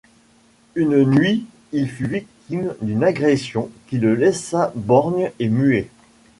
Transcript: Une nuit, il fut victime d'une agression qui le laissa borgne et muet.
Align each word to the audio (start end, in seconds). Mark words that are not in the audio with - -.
Une 0.73 1.03
nuit, 1.03 1.45
il 1.73 1.87
fut 1.87 2.07
victime 2.07 2.73
d'une 2.81 3.03
agression 3.03 3.69
qui 3.85 3.99
le 3.99 4.15
laissa 4.15 4.71
borgne 4.73 5.31
et 5.37 5.47
muet. 5.47 5.91